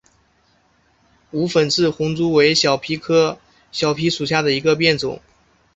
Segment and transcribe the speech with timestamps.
[1.29, 3.37] 无粉刺红珠为小檗科
[3.71, 5.21] 小檗属下的一个变种。